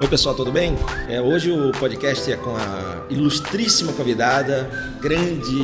[0.00, 0.76] Oi, pessoal, tudo bem?
[1.08, 4.70] É, hoje o podcast é com a ilustríssima convidada,
[5.00, 5.58] grande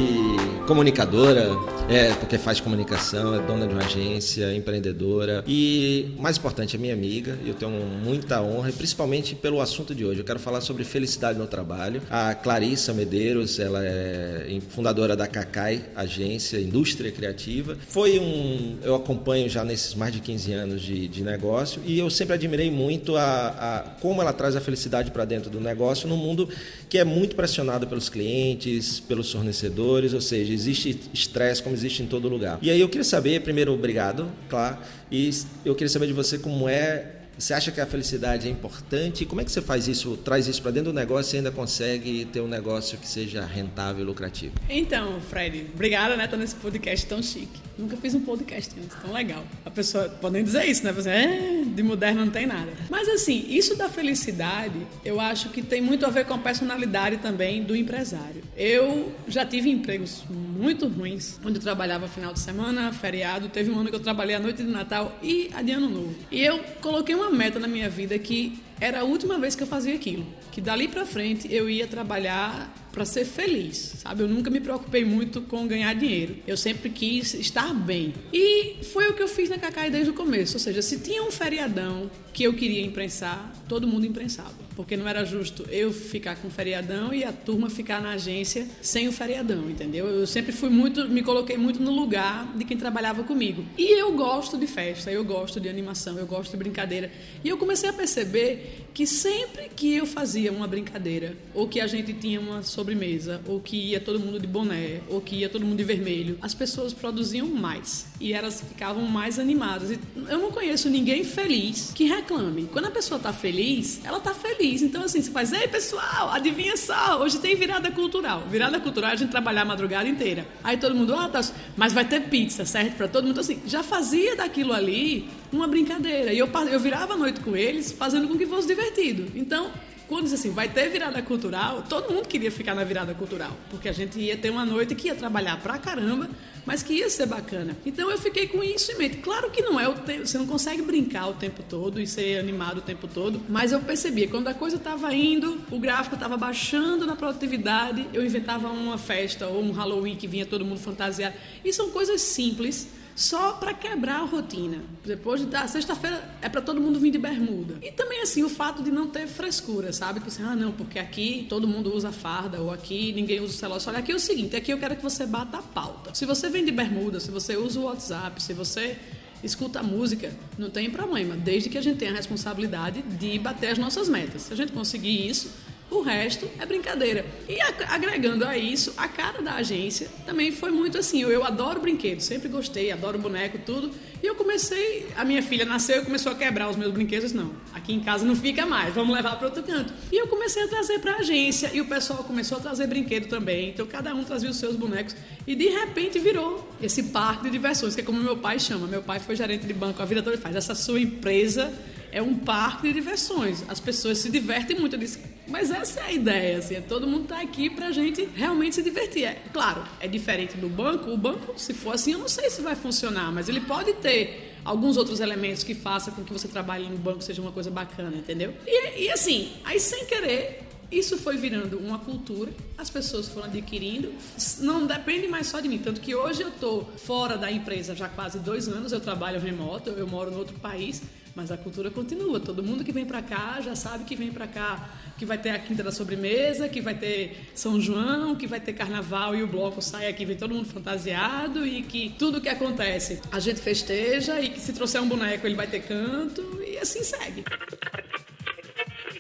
[0.67, 1.51] comunicadora,
[1.89, 6.95] é, porque faz comunicação, é dona de uma agência, empreendedora e, mais importante, é minha
[6.95, 7.39] amiga.
[7.47, 10.19] Eu tenho muita honra, e principalmente pelo assunto de hoje.
[10.19, 12.03] Eu quero falar sobre felicidade no trabalho.
[12.11, 17.77] A Clarissa Medeiros, ela é fundadora da Cacai, agência, indústria criativa.
[17.87, 18.79] Foi um.
[18.83, 22.69] Eu acompanho já nesses mais de 15 anos de, de negócio e eu sempre admirei
[22.69, 26.49] muito a, a como ela traz a felicidade para dentro do negócio num mundo
[26.89, 32.07] que é muito pressionado pelos clientes, pelos fornecedores, ou seja, existe estresse como existe em
[32.07, 32.59] todo lugar.
[32.61, 34.79] E aí eu queria saber, primeiro, obrigado, claro,
[35.11, 35.31] e
[35.65, 39.27] eu queria saber de você como é você acha que a felicidade é importante?
[39.27, 42.25] Como é que você faz isso, traz isso para dentro do negócio e ainda consegue
[42.27, 44.55] ter um negócio que seja rentável e lucrativo?
[44.69, 46.29] Então, Fred, obrigada, né?
[46.29, 47.64] Tô nesse podcast tão chique.
[47.77, 49.45] Nunca fiz um podcast antes, tão legal.
[49.65, 50.93] A pessoa pode dizer isso, né?
[50.93, 52.73] Você, é, de moderno não tem nada.
[52.89, 57.17] Mas assim, isso da felicidade, eu acho que tem muito a ver com a personalidade
[57.19, 58.43] também do empresário.
[58.57, 63.49] Eu já tive empregos muito ruins, onde eu trabalhava final de semana, feriado.
[63.49, 66.15] Teve um ano que eu trabalhei a noite de Natal e a de Ano Novo.
[66.31, 69.67] E eu coloquei uma meta na minha vida que era a última vez que eu
[69.67, 70.27] fazia aquilo.
[70.53, 74.23] Que dali para frente eu ia trabalhar para ser feliz, sabe?
[74.23, 76.37] Eu nunca me preocupei muito com ganhar dinheiro.
[76.47, 78.15] Eu sempre quis estar bem.
[78.33, 80.55] E foi o que eu fiz na Cacai desde o começo.
[80.55, 84.64] Ou seja, se tinha um feriadão que eu queria imprensar, todo mundo imprensava.
[84.77, 88.67] Porque não era justo eu ficar com o feriadão e a turma ficar na agência
[88.83, 90.07] sem o feriadão, entendeu?
[90.07, 93.65] Eu sempre fui muito, me coloquei muito no lugar de quem trabalhava comigo.
[93.79, 97.11] E eu gosto de festa, eu gosto de animação, eu gosto de brincadeira.
[97.43, 101.87] E eu comecei a perceber que sempre que eu fazia uma brincadeira, ou que a
[101.87, 105.65] gente tinha uma sobremesa, ou que ia todo mundo de boné, ou que ia todo
[105.65, 109.91] mundo de vermelho, as pessoas produziam mais e elas ficavam mais animadas.
[109.91, 112.69] E eu não conheço ninguém feliz que reclame.
[112.73, 114.64] Quando a pessoa está feliz, ela está feliz.
[114.73, 118.45] Então, assim, você faz, ei pessoal, adivinha só, hoje tem virada cultural.
[118.49, 120.47] Virada cultural é a gente trabalhar a madrugada inteira.
[120.63, 121.41] Aí todo mundo, ah, tá,
[121.77, 122.97] mas vai ter pizza, certo?
[122.97, 123.33] Para todo mundo.
[123.33, 126.33] Então, assim, já fazia daquilo ali uma brincadeira.
[126.33, 129.31] E eu, eu virava a noite com eles, fazendo com que fosse divertido.
[129.35, 129.71] Então,
[130.09, 133.89] quando disse assim, vai ter virada cultural, todo mundo queria ficar na virada cultural, porque
[133.89, 136.29] a gente ia ter uma noite que ia trabalhar pra caramba,
[136.67, 137.77] mas que ia ser bacana.
[137.85, 139.19] Então eu fiquei com isso em mente.
[139.19, 139.95] Claro que não é o
[140.25, 143.81] você não consegue brincar o tempo todo e ser animado o tempo todo, mas eu
[143.81, 148.99] percebia quando a coisa estava indo, o gráfico estava baixando na produtividade, eu inventava uma
[148.99, 151.35] festa ou um Halloween que vinha todo mundo fantasiado.
[151.65, 154.79] E são coisas simples só para quebrar a rotina.
[155.05, 157.77] Depois da sexta-feira é para todo mundo vir de bermuda.
[157.83, 160.21] E também assim o fato de não ter frescura, sabe?
[160.21, 163.57] Que assim, ah, não, porque aqui todo mundo usa farda ou aqui ninguém usa o
[163.57, 163.81] celular.
[163.87, 166.15] Olha, aqui é o seguinte, aqui eu quero que você bata a pauta.
[166.15, 168.97] Se você vem de bermuda, se você usa o WhatsApp, se você
[169.45, 173.79] escuta música, não tem problema, desde que a gente tenha a responsabilidade de bater as
[173.79, 174.43] nossas metas.
[174.43, 175.51] Se a gente conseguir isso,
[175.99, 177.25] o resto é brincadeira.
[177.49, 181.23] E agregando a isso, a cara da agência também foi muito assim.
[181.23, 183.91] Eu, eu adoro brinquedos, sempre gostei, adoro boneco, tudo.
[184.23, 187.33] E eu comecei, a minha filha nasceu e começou a quebrar os meus brinquedos.
[187.33, 189.93] Não, aqui em casa não fica mais, vamos levar para outro canto.
[190.11, 193.29] E eu comecei a trazer para a agência e o pessoal começou a trazer brinquedo
[193.29, 193.71] também.
[193.71, 195.15] Então cada um trazia os seus bonecos
[195.47, 198.87] e de repente virou esse parque de diversões, que é como meu pai chama.
[198.87, 201.73] Meu pai foi gerente de banco a vida toda faz essa sua empresa
[202.15, 203.65] é um parque de diversões.
[203.69, 204.95] As pessoas se divertem muito.
[204.95, 208.29] Eu disse, mas essa é a ideia, assim, é todo mundo tá aqui pra gente
[208.35, 209.25] realmente se divertir.
[209.25, 211.11] É, claro, é diferente do banco.
[211.11, 214.55] O banco, se for assim, eu não sei se vai funcionar, mas ele pode ter
[214.65, 218.17] alguns outros elementos que façam com que você trabalhe no banco seja uma coisa bacana,
[218.17, 218.55] entendeu?
[218.67, 224.13] E, e assim, aí sem querer, isso foi virando uma cultura, as pessoas foram adquirindo,
[224.61, 225.79] não depende mais só de mim.
[225.79, 229.91] Tanto que hoje eu estou fora da empresa já quase dois anos, eu trabalho remoto,
[229.91, 231.03] eu moro em outro país,
[231.35, 232.39] mas a cultura continua.
[232.39, 235.51] Todo mundo que vem para cá já sabe que vem para cá, que vai ter
[235.51, 239.47] a quinta da sobremesa, que vai ter São João, que vai ter carnaval e o
[239.47, 244.41] bloco sai aqui, vem todo mundo fantasiado e que tudo que acontece a gente festeja
[244.41, 247.45] e que se trouxer um boneco ele vai ter canto e assim segue.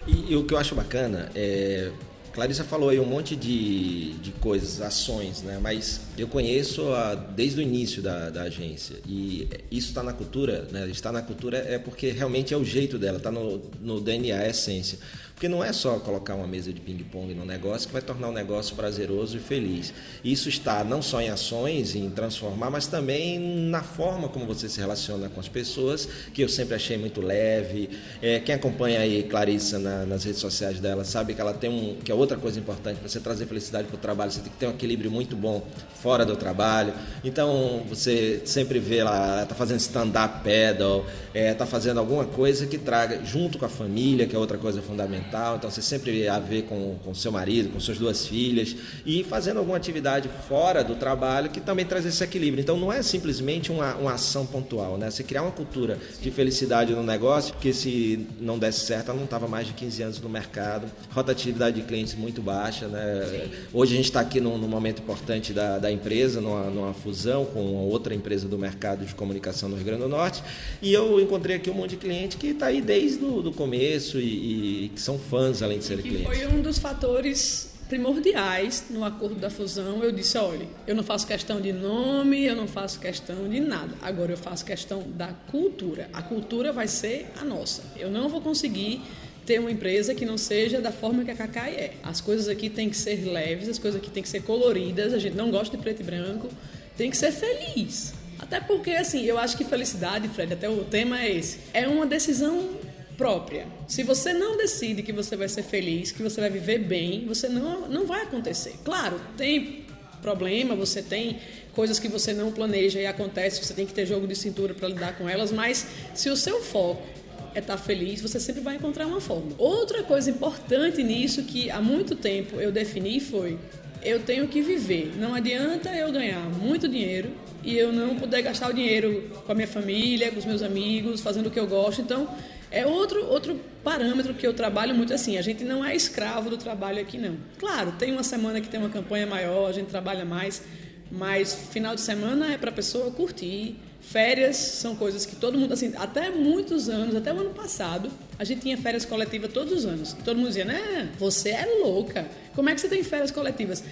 [0.07, 1.91] E, e o que eu acho bacana é
[2.35, 5.61] Clarissa falou aí um monte de, de coisas, ações, né?
[5.63, 10.69] Mas eu conheço a, desde o início da, da agência e isso está na cultura,
[10.71, 10.89] né?
[10.89, 14.49] Está na cultura é porque realmente é o jeito dela, está no, no DNA, a
[14.49, 14.99] essência.
[15.35, 18.33] Porque não é só colocar uma mesa de ping-pong no negócio que vai tornar o
[18.33, 19.93] negócio prazeroso e feliz.
[20.25, 24.79] Isso está não só em ações, em transformar, mas também na forma como você se
[24.79, 27.91] relaciona com as pessoas, que eu sempre achei muito leve.
[28.23, 31.97] É, quem acompanha aí Clarissa na, nas redes sociais dela sabe que ela tem um.
[31.97, 34.59] que é outra coisa importante, para você trazer felicidade para o trabalho, você tem que
[34.59, 35.67] ter um equilíbrio muito bom
[36.05, 36.93] fora do trabalho.
[37.25, 42.77] Então você sempre vê lá, tá fazendo stand-up pedal, é, tá fazendo alguma coisa que
[42.77, 45.57] traga junto com a família, que é outra coisa fundamental.
[45.57, 49.61] Então você sempre a ver com, com seu marido, com suas duas filhas e fazendo
[49.61, 52.61] alguma atividade fora do trabalho que também traz esse equilíbrio.
[52.61, 55.11] Então não é simplesmente uma, uma ação pontual, né?
[55.11, 59.25] Você criar uma cultura de felicidade no negócio, porque se não desse certo, ela não
[59.25, 63.49] estava mais de 15 anos no mercado, rotatividade de clientes muito baixa, né?
[63.73, 67.45] Hoje a gente está aqui num, num, momento importante da, da empresa, numa, numa, fusão
[67.47, 70.43] com outra empresa do mercado de comunicação no Rio Grande do Norte,
[70.83, 74.85] e eu encontrei aqui um monte de cliente que está aí desde o começo e,
[74.85, 76.27] e, que são fãs além de serem clientes.
[76.27, 80.03] Foi um dos fatores primordiais no acordo da fusão.
[80.03, 83.95] Eu disse, olha, eu não faço questão de nome, eu não faço questão de nada.
[84.03, 86.09] Agora eu faço questão da cultura.
[86.13, 87.83] A cultura vai ser a nossa.
[87.97, 89.03] Eu não vou conseguir
[89.45, 91.93] ter uma empresa que não seja da forma que a Cacai é.
[92.03, 95.19] As coisas aqui têm que ser leves, as coisas aqui têm que ser coloridas, a
[95.19, 96.49] gente não gosta de preto e branco,
[96.97, 98.15] tem que ser feliz.
[98.39, 102.07] Até porque, assim, eu acho que felicidade, Fred, até o tema é esse, é uma
[102.07, 102.71] decisão
[103.17, 103.67] própria.
[103.87, 107.49] Se você não decide que você vai ser feliz, que você vai viver bem, você
[107.49, 108.75] não, não vai acontecer.
[108.85, 109.85] Claro, tem
[110.21, 111.39] problema, você tem
[111.75, 114.89] coisas que você não planeja e acontece, você tem que ter jogo de cintura para
[114.89, 117.07] lidar com elas, mas se o seu foco
[117.55, 119.53] é estar tá feliz, você sempre vai encontrar uma forma.
[119.59, 123.59] Outra coisa importante nisso que há muito tempo eu defini foi:
[124.03, 125.15] eu tenho que viver.
[125.17, 127.31] Não adianta eu ganhar muito dinheiro
[127.63, 131.21] e eu não poder gastar o dinheiro com a minha família, com os meus amigos,
[131.21, 132.03] fazendo o que eu gosto.
[132.03, 132.29] Então,
[132.71, 135.39] é outro, outro parâmetro que eu trabalho muito assim.
[135.39, 137.37] A gente não é escravo do trabalho aqui, não.
[137.59, 140.63] Claro, tem uma semana que tem uma campanha maior, a gente trabalha mais,
[141.11, 143.77] mas final de semana é para a pessoa curtir.
[144.11, 148.45] Férias são coisas que todo mundo, assim, até muitos anos, até o ano passado, a
[148.45, 150.15] gente tinha férias coletivas todos os anos.
[150.25, 152.27] Todo mundo dizia, né, você é louca.
[152.55, 153.83] Como é que você tem férias coletivas?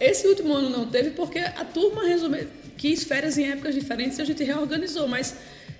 [0.00, 4.22] Esse último ano não teve porque a turma resolveu, quis férias em épocas diferentes e
[4.22, 5.34] a gente reorganizou, mas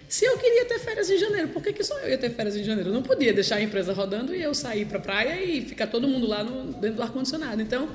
[0.09, 2.57] se eu queria ter férias em janeiro, por que, que só eu ia ter férias
[2.57, 2.91] em janeiro?
[2.91, 6.09] Eu não podia deixar a empresa rodando e eu sair para praia e ficar todo
[6.09, 7.61] mundo lá no, dentro do ar-condicionado.
[7.61, 7.91] Então,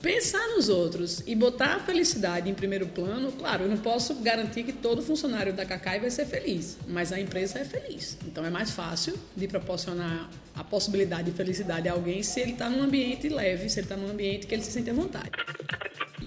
[0.00, 4.64] pensar nos outros e botar a felicidade em primeiro plano, claro, eu não posso garantir
[4.64, 8.16] que todo funcionário da Cacai vai ser feliz, mas a empresa é feliz.
[8.26, 12.68] Então, é mais fácil de proporcionar a possibilidade de felicidade a alguém se ele está
[12.68, 15.30] num ambiente leve, se ele está num ambiente que ele se sente à vontade.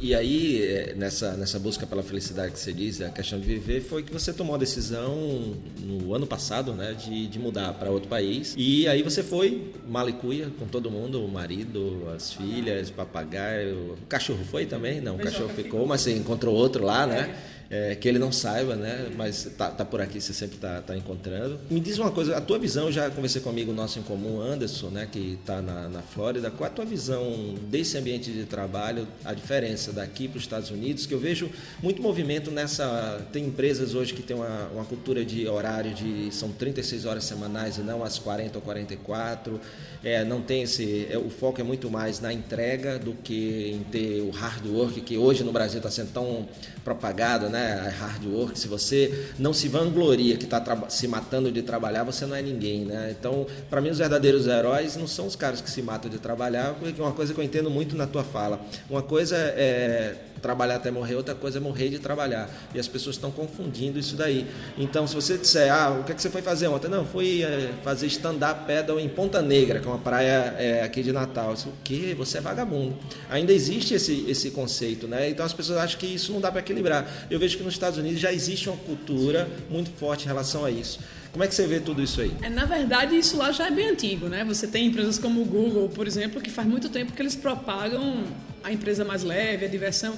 [0.04, 3.80] E aí, é, nessa, nessa busca pela felicidade que você diz, a questão de viver,
[3.80, 8.10] foi que você tomou a decisão no ano passado, né, de, de mudar para outro
[8.10, 8.54] país.
[8.58, 13.94] E aí você foi, malicuia, com todo mundo, o marido, as filhas, papagaio.
[13.94, 15.00] O cachorro foi também?
[15.00, 17.34] Não, o cachorro ficou, mas você encontrou outro lá, né?
[17.70, 19.12] É que ele não saiba, né?
[19.16, 21.60] Mas tá, tá por aqui, você sempre tá, tá, encontrando.
[21.70, 24.42] Me diz uma coisa, a tua visão, já conversei com um amigo nosso em comum,
[24.42, 25.08] Anderson, né?
[25.12, 26.52] Que está na, na Flórida.
[26.52, 30.70] Qual é a tua visão desse ambiente de trabalho, a diferença daqui para os Estados
[30.70, 31.06] Unidos?
[31.06, 31.50] Que eu vejo
[31.82, 33.26] muito movimento nessa.
[33.32, 37.78] Tem empresas hoje que tem uma, uma cultura de horário de são 36 horas semanais
[37.78, 39.60] e não as 40 ou 44.
[40.04, 41.08] É, não tem esse.
[41.10, 45.02] É, o foco é muito mais na entrega do que em ter o hard work,
[45.02, 46.48] que hoje no Brasil está sendo tão
[46.84, 47.53] propagado, né?
[47.54, 47.94] Né?
[48.00, 48.58] Hard work.
[48.58, 52.84] Se você não se vangloria que está se matando de trabalhar, você não é ninguém,
[52.84, 53.16] né?
[53.18, 56.74] Então, para mim, os verdadeiros heróis não são os caras que se matam de trabalhar,
[56.74, 58.60] porque é uma coisa que eu entendo muito na tua fala.
[58.90, 62.50] Uma coisa é trabalhar até morrer, outra coisa é morrer de trabalhar.
[62.76, 64.46] E as pessoas estão confundindo isso daí.
[64.78, 66.90] Então, se você disser, ah, o que, é que você foi fazer ontem?
[66.90, 71.02] Não, fui é, fazer stand-up pedal em Ponta Negra, que é uma praia é, aqui
[71.02, 71.54] de Natal.
[71.54, 72.14] Disse, o quê?
[72.18, 72.96] Você é vagabundo.
[73.30, 75.30] Ainda existe esse, esse conceito, né?
[75.30, 77.10] Então, as pessoas acham que isso não dá para equilibrar.
[77.32, 80.70] Eu vejo que nos Estados Unidos já existe uma cultura muito forte em relação a
[80.70, 81.00] isso.
[81.32, 82.32] Como é que você vê tudo isso aí?
[82.44, 84.44] É, na verdade, isso lá já é bem antigo, né?
[84.44, 88.24] Você tem empresas como o Google, por exemplo, que faz muito tempo que eles propagam
[88.64, 90.18] a empresa mais leve, a diversão.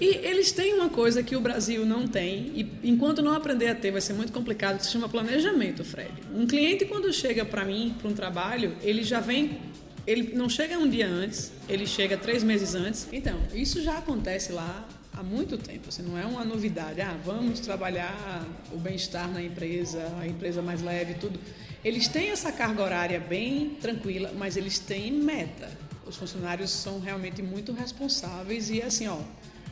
[0.00, 3.74] E eles têm uma coisa que o Brasil não tem, e enquanto não aprender a
[3.74, 6.10] ter, vai ser muito complicado, que se chama planejamento, Fred.
[6.34, 9.58] Um cliente, quando chega para mim, para um trabalho, ele já vem.
[10.06, 13.06] Ele não chega um dia antes, ele chega três meses antes.
[13.12, 15.90] Então, isso já acontece lá há muito tempo.
[15.90, 17.02] Assim, não é uma novidade.
[17.02, 21.38] Ah, vamos trabalhar o bem-estar na empresa, a empresa mais leve, tudo.
[21.84, 25.68] Eles têm essa carga horária bem tranquila, mas eles têm meta.
[26.06, 29.18] Os funcionários são realmente muito responsáveis e assim, ó,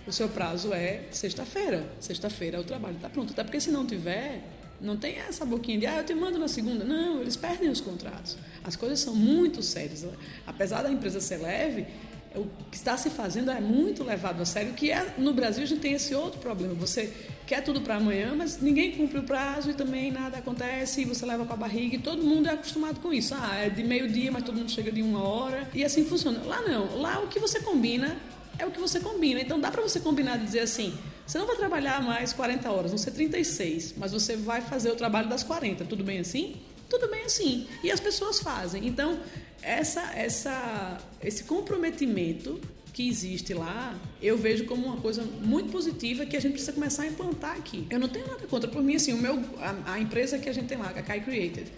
[0.07, 1.87] o seu prazo é sexta-feira.
[2.01, 3.33] Sexta-feira o trabalho está pronto.
[3.33, 4.43] Até porque se não tiver,
[4.81, 6.85] não tem essa boquinha de, ah, eu te mando na segunda.
[6.85, 8.39] Não, eles perdem os contratos.
[8.65, 10.07] As coisas são muito sérias.
[10.47, 11.87] Apesar da empresa ser leve,
[12.35, 15.67] o que está se fazendo é muito levado a sério, que é, no Brasil a
[15.67, 16.75] gente tem esse outro problema.
[16.75, 17.13] Você
[17.47, 21.25] quer tudo para amanhã, mas ninguém cumpre o prazo e também nada acontece, e você
[21.25, 23.35] leva com a barriga e todo mundo é acostumado com isso.
[23.35, 25.69] Ah, é de meio-dia, mas todo mundo chega de uma hora.
[25.75, 26.43] E assim funciona.
[26.45, 27.01] Lá não.
[27.01, 28.17] Lá o que você combina
[28.59, 29.41] é o que você combina.
[29.41, 30.95] Então dá para você combinar de dizer assim:
[31.27, 34.97] você não vai trabalhar mais 40 horas, vão ser 36, mas você vai fazer o
[34.97, 35.85] trabalho das 40.
[35.85, 36.57] Tudo bem assim?
[36.89, 37.67] Tudo bem assim.
[37.83, 38.87] E as pessoas fazem.
[38.87, 39.21] Então,
[39.63, 42.61] essa, essa, esse comprometimento
[42.93, 47.05] que existe lá, eu vejo como uma coisa muito positiva que a gente precisa começar
[47.05, 47.87] a implantar aqui.
[47.91, 48.69] Eu não tenho nada contra.
[48.69, 51.21] Por mim, assim, o meu, a, a empresa que a gente tem lá, a Kai
[51.21, 51.71] Creative,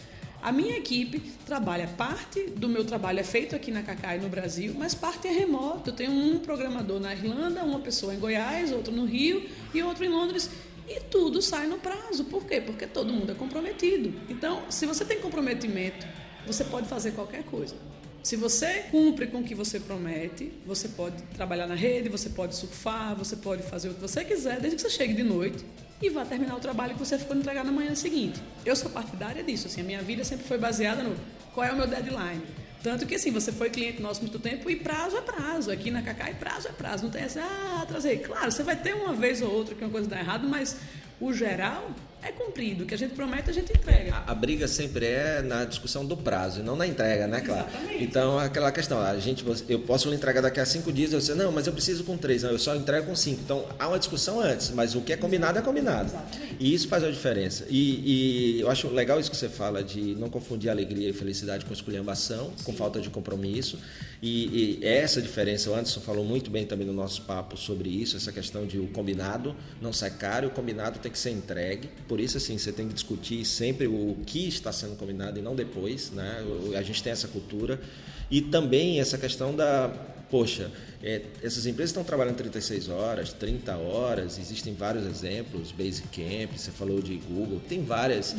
[0.43, 4.75] a minha equipe trabalha, parte do meu trabalho é feito aqui na Cacai no Brasil,
[4.75, 5.91] mas parte é remoto.
[5.91, 10.03] Eu tenho um programador na Irlanda, uma pessoa em Goiás, outro no Rio e outro
[10.03, 10.49] em Londres.
[10.91, 12.25] E tudo sai no prazo.
[12.25, 12.61] Por quê?
[12.61, 14.13] Porque todo mundo é comprometido.
[14.29, 16.05] Então, se você tem comprometimento,
[16.45, 17.77] você pode fazer qualquer coisa.
[18.25, 22.57] Se você cumpre com o que você promete, você pode trabalhar na rede, você pode
[22.57, 25.65] surfar, você pode fazer o que você quiser, desde que você chegue de noite
[26.03, 28.43] e vá terminar o trabalho que você ficou entregar na manhã seguinte.
[28.67, 31.15] Eu sou partidária disso, assim, a minha vida sempre foi baseada no
[31.55, 32.43] qual é o meu deadline.
[32.83, 35.71] Tanto que assim, você foi cliente nosso muito tempo e prazo é prazo.
[35.71, 37.05] Aqui na Cacai, prazo é prazo.
[37.05, 38.19] Não tem essa, ah, atrasei.
[38.19, 40.77] Claro, você vai ter uma vez ou outra que uma coisa dá errado, mas
[41.21, 41.91] o geral
[42.23, 42.85] é cumprido.
[42.85, 44.15] O que a gente promete, a gente entrega.
[44.15, 47.67] A, a, briga sempre é na discussão do prazo e não na entrega, né, claro?
[47.69, 48.05] Exatamente.
[48.05, 51.35] Então, aquela questão, a gente, eu posso lhe entregar daqui a cinco dias, eu sei,
[51.35, 53.41] não, mas eu preciso com três, não, eu só entrego com cinco.
[53.45, 56.11] Então, há uma discussão antes, mas o que é combinado é combinado.
[56.11, 56.57] Exatamente.
[56.59, 57.65] E isso faz a diferença.
[57.69, 61.65] E, e, eu acho legal isso que você fala de não confundir alegria e felicidade
[61.65, 63.79] com esculhambação, com falta de compromisso.
[64.23, 68.17] E, e essa diferença, o Anderson falou muito bem também no nosso papo sobre isso,
[68.17, 71.89] essa questão de o combinado não ser caro, o combinado tem que ser entregue.
[72.11, 75.55] Por isso, assim, você tem que discutir sempre o que está sendo combinado e não
[75.55, 76.45] depois, né?
[76.77, 77.81] A gente tem essa cultura.
[78.29, 79.89] E também essa questão da,
[80.29, 80.73] poxa,
[81.05, 87.01] é, essas empresas estão trabalhando 36 horas, 30 horas, existem vários exemplos, Basecamp, você falou
[87.01, 88.35] de Google, tem várias,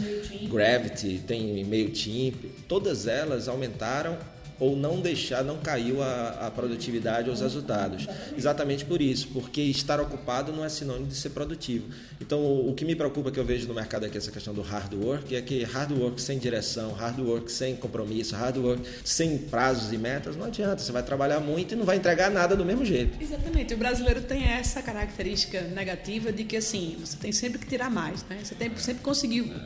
[0.52, 4.18] Gravity, tem MailChimp, todas elas aumentaram
[4.62, 8.06] ou não deixar, não caiu a, a produtividade ou os resultados.
[8.38, 11.88] Exatamente por isso, porque estar ocupado não é sinônimo de ser produtivo.
[12.22, 14.62] Então, o, o que me preocupa que eu vejo no mercado aqui, essa questão do
[14.62, 19.36] hard work, é que hard work sem direção, hard work sem compromisso, hard work sem
[19.36, 20.78] prazos e metas, não adianta.
[20.78, 23.18] Você vai trabalhar muito e não vai entregar nada do mesmo jeito.
[23.20, 23.74] Exatamente.
[23.74, 28.24] O brasileiro tem essa característica negativa de que, assim, você tem sempre que tirar mais,
[28.30, 28.38] né?
[28.44, 29.02] Você tem sempre.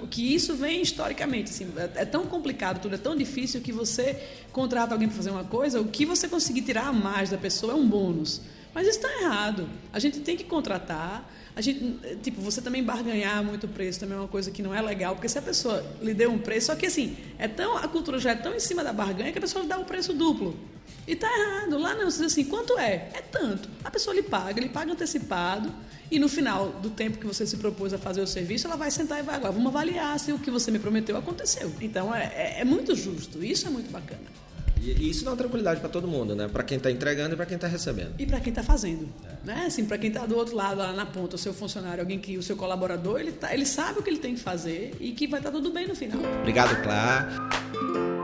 [0.01, 3.73] O que isso vem historicamente, assim, é, é tão complicado, tudo é tão difícil que
[3.73, 4.15] você
[4.53, 7.73] contrata alguém para fazer uma coisa, o que você conseguir tirar a mais da pessoa
[7.73, 8.41] é um bônus.
[8.73, 9.69] Mas isso está errado.
[9.93, 11.31] A gente tem que contratar.
[11.55, 14.81] A gente, tipo, você também barganhar muito preço também é uma coisa que não é
[14.81, 17.87] legal, porque se a pessoa lhe deu um preço, só que assim, é tão, a
[17.87, 20.13] cultura já é tão em cima da barganha que a pessoa lhe dá um preço
[20.13, 20.59] duplo.
[21.07, 21.77] E está errado.
[21.77, 23.09] Lá não, você diz assim, quanto é?
[23.13, 23.69] É tanto.
[23.83, 25.71] A pessoa lhe paga, ele paga antecipado,
[26.09, 28.91] e no final do tempo que você se propôs a fazer o serviço, ela vai
[28.91, 31.71] sentar e vai agora, vamos avaliar se o que você me prometeu aconteceu.
[31.81, 34.44] Então é, é, é muito justo, isso é muito bacana.
[34.91, 36.47] E isso dá uma tranquilidade para todo mundo, né?
[36.47, 38.13] Para quem está entregando e para quem está recebendo.
[38.19, 39.09] E para quem está fazendo.
[39.25, 39.47] É.
[39.47, 39.63] Né?
[39.67, 42.37] Assim, para quem está do outro lado, lá na ponta, o seu funcionário, alguém que
[42.37, 45.27] o seu colaborador, ele, tá, ele sabe o que ele tem que fazer e que
[45.27, 46.19] vai estar tá tudo bem no final.
[46.41, 48.14] Obrigado, Clara.